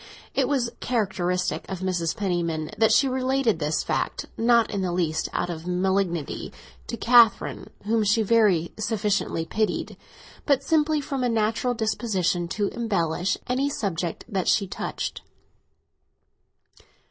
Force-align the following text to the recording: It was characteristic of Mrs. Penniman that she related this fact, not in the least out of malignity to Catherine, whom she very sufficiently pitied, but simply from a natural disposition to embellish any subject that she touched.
It 0.33 0.47
was 0.47 0.71
characteristic 0.79 1.63
of 1.69 1.81
Mrs. 1.81 2.17
Penniman 2.17 2.71
that 2.75 2.91
she 2.91 3.07
related 3.07 3.59
this 3.59 3.83
fact, 3.83 4.25
not 4.35 4.71
in 4.71 4.81
the 4.81 4.91
least 4.91 5.29
out 5.31 5.51
of 5.51 5.67
malignity 5.67 6.51
to 6.87 6.97
Catherine, 6.97 7.69
whom 7.83 8.03
she 8.03 8.23
very 8.23 8.71
sufficiently 8.79 9.45
pitied, 9.45 9.97
but 10.47 10.63
simply 10.63 11.01
from 11.01 11.23
a 11.23 11.29
natural 11.29 11.75
disposition 11.75 12.47
to 12.47 12.69
embellish 12.69 13.37
any 13.45 13.69
subject 13.69 14.25
that 14.27 14.47
she 14.47 14.65
touched. 14.65 15.21